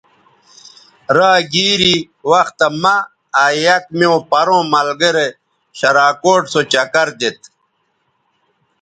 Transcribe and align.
را 1.15 1.31
گیری 1.53 1.95
وختہ 2.29 2.67
مہ 2.81 2.95
آ 3.41 3.43
یک 3.63 3.85
میوں 3.97 4.19
پروں 4.29 4.63
ملگرے 4.71 5.27
شراکوٹ 5.77 6.43
سو 6.53 6.59
چکر 6.71 7.07
دیتھ 7.19 7.45